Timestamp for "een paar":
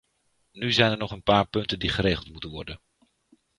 1.11-1.47